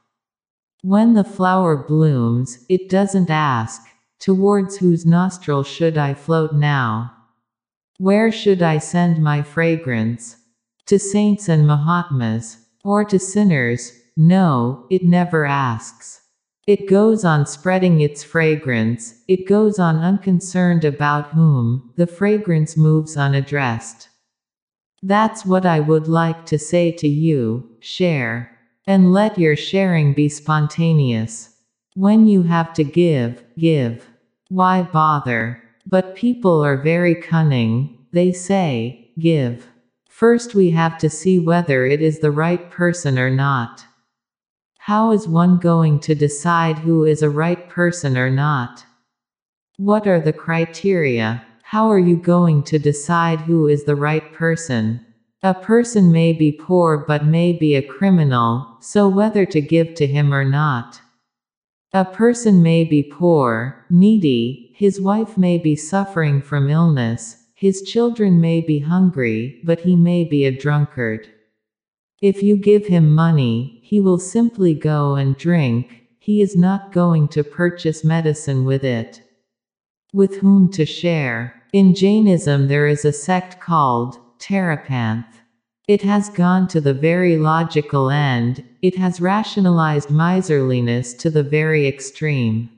[0.83, 3.81] When the flower blooms, it doesn't ask,
[4.19, 7.11] towards whose nostril should I float now?
[7.97, 10.37] Where should I send my fragrance?
[10.85, 13.98] To saints and Mahatmas, or to sinners?
[14.21, 16.23] No, it never asks.
[16.67, 23.15] It goes on spreading its fragrance, it goes on unconcerned about whom, the fragrance moves
[23.15, 24.09] unaddressed.
[25.01, 28.51] That's what I would like to say to you share.
[28.85, 31.55] And let your sharing be spontaneous.
[31.95, 34.05] When you have to give, give.
[34.49, 35.63] Why bother?
[35.87, 39.65] But people are very cunning, they say, give.
[40.09, 43.85] First, we have to see whether it is the right person or not.
[44.89, 48.83] How is one going to decide who is a right person or not?
[49.77, 51.45] What are the criteria?
[51.61, 55.05] How are you going to decide who is the right person?
[55.43, 60.07] A person may be poor but may be a criminal, so whether to give to
[60.07, 60.99] him or not.
[61.93, 68.41] A person may be poor, needy, his wife may be suffering from illness, his children
[68.41, 71.27] may be hungry, but he may be a drunkard.
[72.21, 77.27] If you give him money, he will simply go and drink, he is not going
[77.27, 79.19] to purchase medicine with it.
[80.13, 81.63] With whom to share.
[81.73, 85.25] In Jainism, there is a sect called Terapanth.
[85.87, 91.87] It has gone to the very logical end, it has rationalized miserliness to the very
[91.87, 92.69] extreme.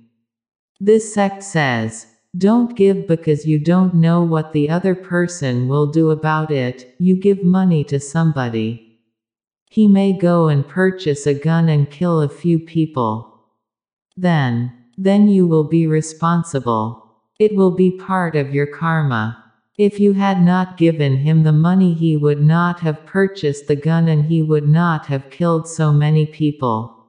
[0.80, 2.08] This sect says,
[2.38, 7.18] don't give because you don't know what the other person will do about it, you
[7.18, 8.91] give money to somebody.
[9.72, 13.40] He may go and purchase a gun and kill a few people.
[14.18, 17.16] Then, then you will be responsible.
[17.40, 19.42] It will be part of your karma.
[19.78, 24.10] If you had not given him the money, he would not have purchased the gun
[24.10, 27.08] and he would not have killed so many people.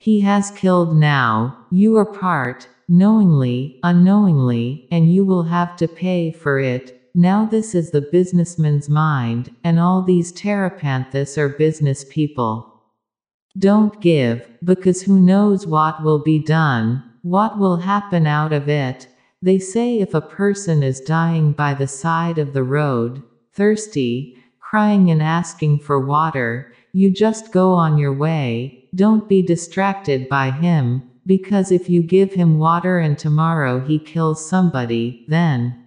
[0.00, 6.32] He has killed now, you are part, knowingly, unknowingly, and you will have to pay
[6.32, 12.82] for it, now this is the businessman's mind, and all these Terapanthus are business people.
[13.58, 19.08] Don't give, because who knows what will be done, what will happen out of it.
[19.42, 25.10] They say if a person is dying by the side of the road, thirsty, crying
[25.10, 31.02] and asking for water, you just go on your way, don't be distracted by him,
[31.26, 35.81] because if you give him water and tomorrow he kills somebody, then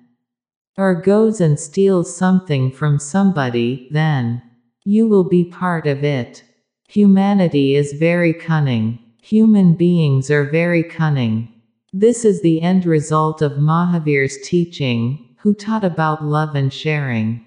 [0.78, 4.42] or goes and steals something from somebody, then
[4.84, 6.44] you will be part of it.
[6.88, 9.00] Humanity is very cunning.
[9.22, 11.52] Human beings are very cunning.
[11.92, 17.46] This is the end result of Mahavir's teaching, who taught about love and sharing.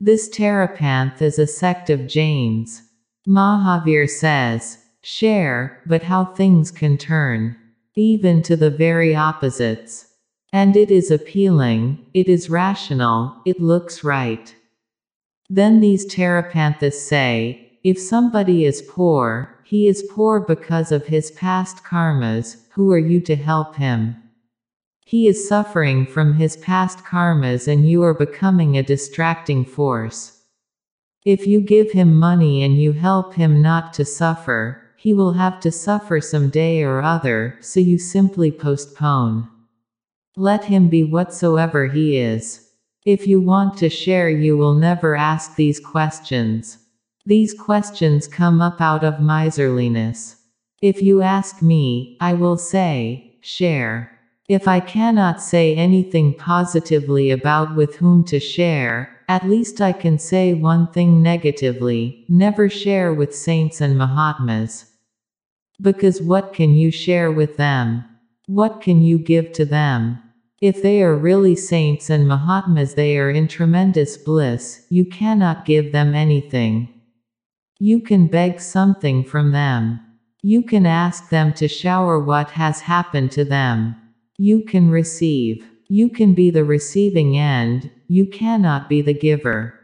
[0.00, 2.82] This Terapanth is a sect of Jains.
[3.26, 7.56] Mahavir says, share, but how things can turn.
[7.96, 10.13] Even to the very opposites.
[10.54, 14.54] And it is appealing, it is rational, it looks right.
[15.50, 21.82] Then these Terapanthas say, if somebody is poor, he is poor because of his past
[21.82, 24.14] karmas, who are you to help him?
[25.04, 30.44] He is suffering from his past karmas and you are becoming a distracting force.
[31.24, 35.58] If you give him money and you help him not to suffer, he will have
[35.62, 39.48] to suffer some day or other, so you simply postpone.
[40.36, 42.68] Let him be whatsoever he is.
[43.04, 46.78] If you want to share, you will never ask these questions.
[47.24, 50.36] These questions come up out of miserliness.
[50.82, 54.10] If you ask me, I will say, share.
[54.48, 60.18] If I cannot say anything positively about with whom to share, at least I can
[60.18, 64.86] say one thing negatively never share with saints and Mahatmas.
[65.80, 68.04] Because what can you share with them?
[68.46, 70.18] What can you give to them?
[70.60, 75.92] If they are really saints and Mahatmas, they are in tremendous bliss, you cannot give
[75.92, 76.88] them anything.
[77.80, 80.00] You can beg something from them.
[80.42, 83.96] You can ask them to shower what has happened to them.
[84.38, 85.66] You can receive.
[85.88, 89.78] You can be the receiving end, you cannot be the giver.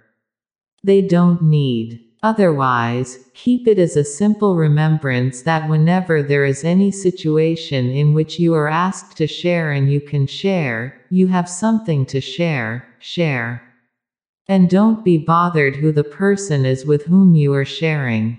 [0.83, 2.01] They don't need.
[2.23, 8.39] Otherwise, keep it as a simple remembrance that whenever there is any situation in which
[8.39, 13.63] you are asked to share and you can share, you have something to share, share.
[14.47, 18.39] And don't be bothered who the person is with whom you are sharing.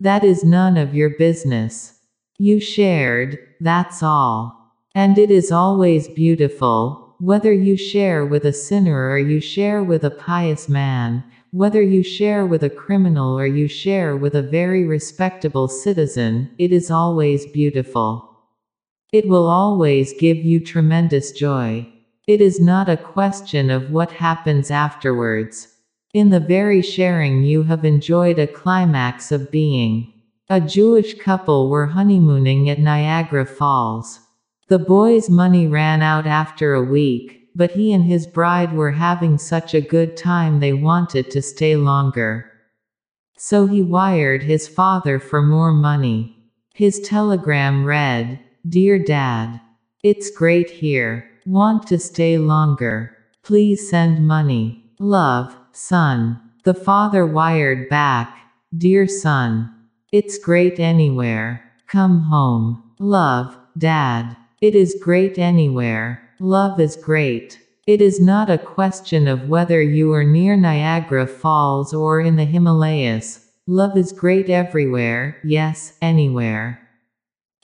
[0.00, 2.00] That is none of your business.
[2.38, 4.56] You shared, that's all.
[4.94, 10.02] And it is always beautiful, whether you share with a sinner or you share with
[10.04, 11.22] a pious man,
[11.52, 16.72] whether you share with a criminal or you share with a very respectable citizen, it
[16.72, 18.38] is always beautiful.
[19.12, 21.88] It will always give you tremendous joy.
[22.28, 25.66] It is not a question of what happens afterwards.
[26.14, 30.12] In the very sharing, you have enjoyed a climax of being.
[30.48, 34.20] A Jewish couple were honeymooning at Niagara Falls.
[34.68, 39.38] The boy's money ran out after a week, but he and his bride were having
[39.38, 42.50] such a good time they wanted to stay longer.
[43.36, 46.36] So he wired his father for more money.
[46.74, 48.38] His telegram read,
[48.68, 49.60] Dear Dad,
[50.02, 51.28] it's great here.
[51.46, 53.16] Want to stay longer.
[53.42, 54.84] Please send money.
[54.98, 56.40] Love, son.
[56.64, 58.36] The father wired back,
[58.76, 59.74] Dear son,
[60.12, 61.64] it's great anywhere.
[61.88, 62.82] Come home.
[62.98, 64.36] Love, Dad.
[64.60, 66.29] It is great anywhere.
[66.42, 67.60] Love is great.
[67.86, 72.46] It is not a question of whether you are near Niagara Falls or in the
[72.46, 73.46] Himalayas.
[73.66, 76.80] Love is great everywhere, yes, anywhere.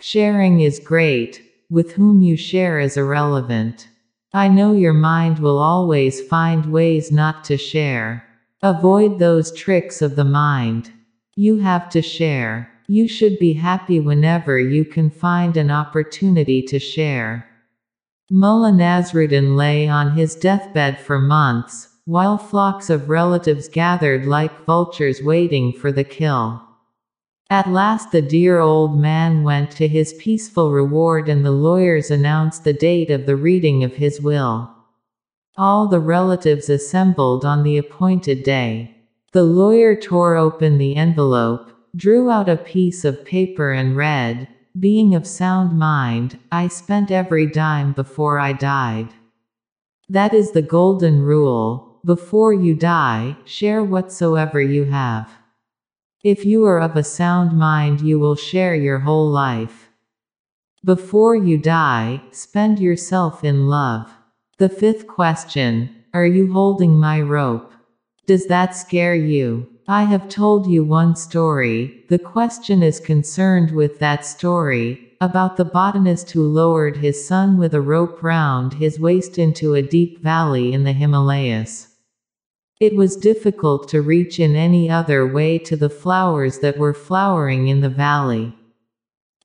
[0.01, 1.43] Sharing is great.
[1.71, 3.89] With whom you share is irrelevant.
[4.35, 8.27] I know your mind will always find ways not to share.
[8.63, 10.93] Avoid those tricks of the mind.
[11.35, 12.71] You have to share.
[12.89, 17.49] You should be happy whenever you can find an opportunity to share.
[18.31, 25.23] Mullah Nasruddin lay on his deathbed for months, while flocks of relatives gathered like vultures
[25.23, 26.61] waiting for the kill.
[27.49, 32.65] At last the dear old man went to his peaceful reward and the lawyers announced
[32.65, 34.75] the date of the reading of his will.
[35.57, 38.97] All the relatives assembled on the appointed day.
[39.31, 44.49] The lawyer tore open the envelope, drew out a piece of paper and read,
[44.79, 49.09] being of sound mind, I spent every dime before I died.
[50.09, 52.01] That is the golden rule.
[52.05, 55.31] Before you die, share whatsoever you have.
[56.23, 59.89] If you are of a sound mind, you will share your whole life.
[60.85, 64.13] Before you die, spend yourself in love.
[64.59, 67.73] The fifth question Are you holding my rope?
[68.27, 69.76] Does that scare you?
[69.89, 75.65] I have told you one story, the question is concerned with that story, about the
[75.65, 80.73] botanist who lowered his son with a rope round his waist into a deep valley
[80.73, 81.95] in the Himalayas.
[82.81, 87.69] It was difficult to reach in any other way to the flowers that were flowering
[87.69, 88.57] in the valley.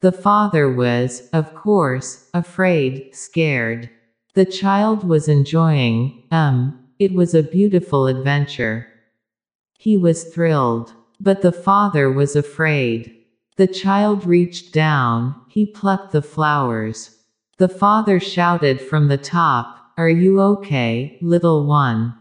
[0.02, 3.92] The father was, of course, afraid, scared.
[4.34, 8.88] The child was enjoying, um, it was a beautiful adventure.
[9.82, 10.94] He was thrilled.
[11.20, 13.16] But the father was afraid.
[13.58, 17.18] The child reached down, he plucked the flowers.
[17.58, 22.14] The father shouted from the top, Are you okay, little one?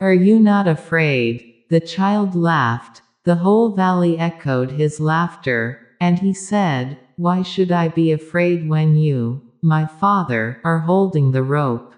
[0.00, 1.64] Are you not afraid?
[1.68, 7.88] The child laughed, the whole valley echoed his laughter, and he said, Why should I
[7.88, 11.92] be afraid when you, my father, are holding the rope?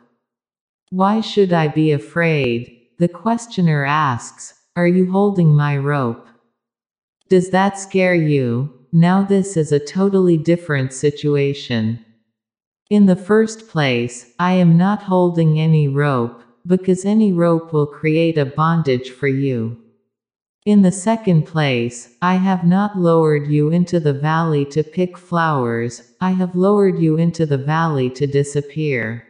[0.89, 2.79] Why should I be afraid?
[2.99, 6.27] The questioner asks, are you holding my rope?
[7.29, 8.73] Does that scare you?
[8.93, 12.03] Now this is a totally different situation.
[12.89, 18.39] In the first place, I am not holding any rope, because any rope will create
[18.39, 19.77] a bondage for you.
[20.65, 26.15] In the second place, I have not lowered you into the valley to pick flowers,
[26.21, 29.27] I have lowered you into the valley to disappear.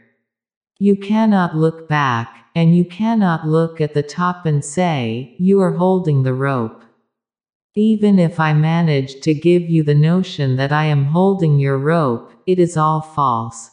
[0.79, 5.73] You cannot look back, and you cannot look at the top and say, You are
[5.73, 6.83] holding the rope.
[7.77, 12.33] Even if I manage to give you the notion that I am holding your rope,
[12.47, 13.71] it is all false.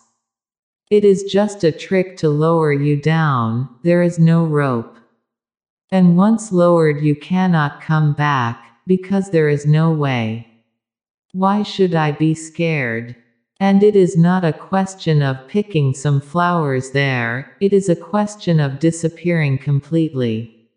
[0.92, 4.98] It is just a trick to lower you down, there is no rope.
[5.92, 10.48] And once lowered, you cannot come back, because there is no way.
[11.34, 13.16] Why should I be scared?
[13.60, 18.60] And it is not a question of picking some flowers there, it is a question
[18.60, 20.70] of disappearing completely.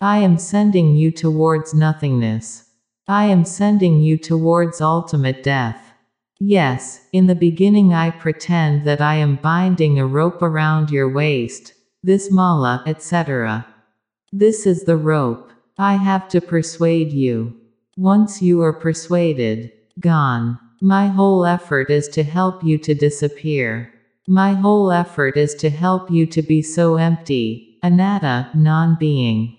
[0.00, 2.70] I am sending you towards nothingness.
[3.08, 5.92] I am sending you towards ultimate death.
[6.38, 11.74] Yes, in the beginning I pretend that I am binding a rope around your waist,
[12.02, 13.66] this mala, etc.
[14.32, 15.52] This is the rope.
[15.76, 17.60] I have to persuade you.
[17.96, 20.58] Once you are persuaded, gone.
[20.82, 23.92] My whole effort is to help you to disappear.
[24.26, 29.58] My whole effort is to help you to be so empty, anatta, non being.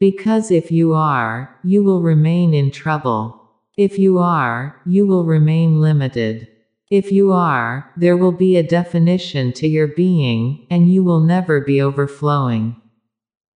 [0.00, 3.48] Because if you are, you will remain in trouble.
[3.76, 6.48] If you are, you will remain limited.
[6.90, 11.60] If you are, there will be a definition to your being, and you will never
[11.60, 12.74] be overflowing.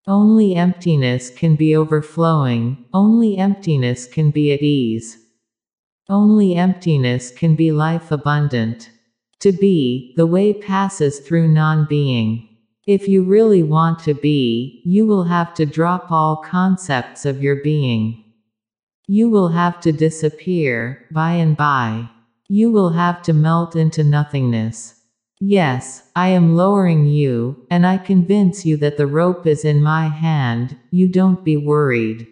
[0.08, 5.25] Only emptiness can be overflowing, only emptiness can be at ease.
[6.10, 8.92] Only emptiness can be life abundant.
[9.40, 12.48] To be, the way passes through non being.
[12.86, 17.56] If you really want to be, you will have to drop all concepts of your
[17.64, 18.24] being.
[19.08, 22.10] You will have to disappear, by and by.
[22.48, 25.02] You will have to melt into nothingness.
[25.40, 30.08] Yes, I am lowering you, and I convince you that the rope is in my
[30.08, 32.28] hand, you don't be worried.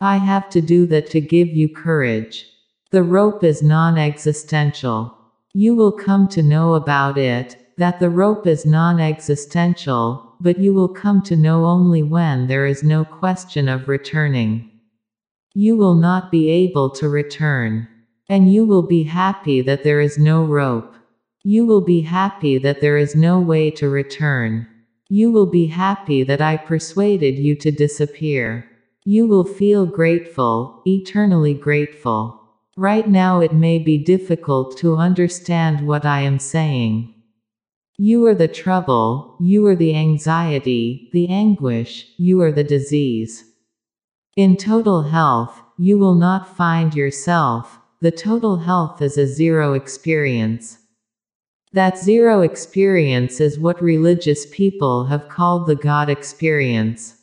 [0.00, 2.49] I have to do that to give you courage.
[2.92, 5.16] The rope is non existential.
[5.54, 10.74] You will come to know about it, that the rope is non existential, but you
[10.74, 14.68] will come to know only when there is no question of returning.
[15.54, 17.86] You will not be able to return.
[18.28, 20.92] And you will be happy that there is no rope.
[21.44, 24.66] You will be happy that there is no way to return.
[25.08, 28.68] You will be happy that I persuaded you to disappear.
[29.04, 32.39] You will feel grateful, eternally grateful.
[32.80, 37.14] Right now it may be difficult to understand what I am saying.
[37.98, 43.44] You are the trouble, you are the anxiety, the anguish, you are the disease.
[44.34, 50.78] In total health, you will not find yourself, the total health is a zero experience.
[51.74, 57.14] That zero experience is what religious people have called the God experience.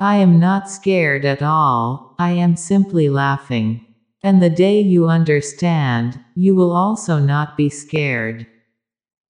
[0.00, 3.86] I am not scared at all, I am simply laughing.
[4.24, 8.46] And the day you understand, you will also not be scared.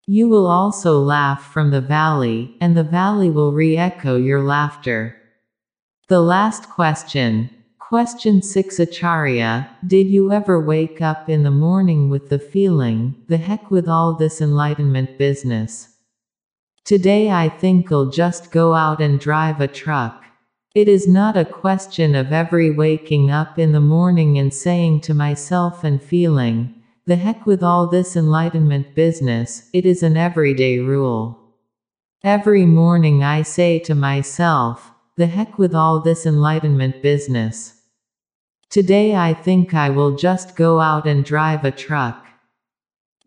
[0.07, 5.17] You will also laugh from the valley, and the valley will re echo your laughter.
[6.07, 7.51] The last question.
[7.81, 13.39] Question 6 Acharya Did you ever wake up in the morning with the feeling, the
[13.39, 15.89] heck with all this enlightenment business?
[16.85, 20.25] Today I think I'll just go out and drive a truck.
[20.75, 25.15] It is not a question of every waking up in the morning and saying to
[25.15, 26.75] myself and feeling,
[27.07, 31.39] the heck with all this enlightenment business, it is an everyday rule.
[32.25, 37.81] Every morning I say to myself, the heck with all this enlightenment business.
[38.69, 42.27] Today I think I will just go out and drive a truck.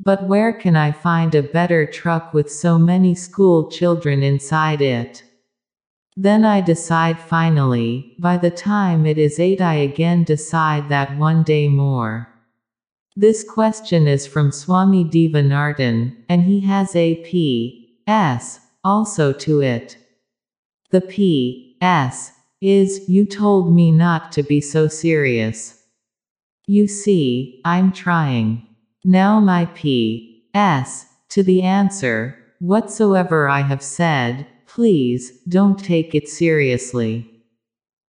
[0.04, 5.24] But where can I find a better truck with so many school children inside it?
[6.20, 11.44] Then I decide finally, by the time it is 8 I again decide that one
[11.44, 12.28] day more.
[13.16, 18.00] This question is from Swami Devanardan, and he has a P.
[18.08, 18.60] S.
[18.84, 19.96] also to it.
[20.90, 21.78] The P.
[21.82, 22.32] S.
[22.62, 25.84] is, you told me not to be so serious.
[26.66, 28.66] You see, I'm trying.
[29.04, 30.48] Now my P.
[30.56, 31.06] S.
[31.30, 34.48] to the answer, whatsoever I have said,
[34.78, 37.26] Please, don't take it seriously.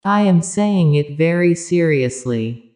[0.04, 2.67] I am saying it very seriously.